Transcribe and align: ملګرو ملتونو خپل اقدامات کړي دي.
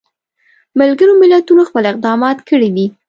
ملګرو 0.79 1.13
ملتونو 1.21 1.61
خپل 1.69 1.83
اقدامات 1.91 2.37
کړي 2.49 2.69
دي. 2.75 2.85